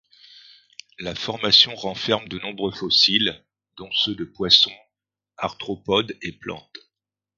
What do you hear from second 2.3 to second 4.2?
nombreux fossiles, dont ceux